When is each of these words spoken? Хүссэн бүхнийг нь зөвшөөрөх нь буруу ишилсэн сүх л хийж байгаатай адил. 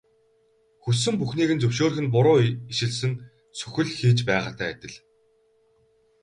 Хүссэн 0.83 1.15
бүхнийг 1.21 1.51
нь 1.53 1.61
зөвшөөрөх 1.63 1.99
нь 2.03 2.11
буруу 2.13 2.37
ишилсэн 2.71 3.11
сүх 3.59 3.75
л 3.85 3.89
хийж 3.97 4.19
байгаатай 4.29 4.67
адил. 4.73 4.95